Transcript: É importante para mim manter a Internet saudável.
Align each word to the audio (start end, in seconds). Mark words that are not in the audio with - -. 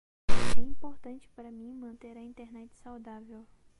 É 0.57 0.59
importante 0.59 1.29
para 1.35 1.51
mim 1.51 1.75
manter 1.75 2.17
a 2.17 2.23
Internet 2.23 2.73
saudável. 2.75 3.45